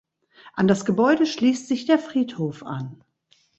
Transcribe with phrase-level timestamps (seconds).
[0.53, 3.03] An das Gebäude schließt sich der Friedhof an.